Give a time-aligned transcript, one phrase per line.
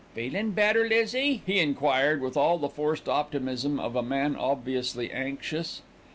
[0.15, 5.83] "Feelin' better, Lizzie?" he enquired, with all the forced optimism of a man obviously anxious.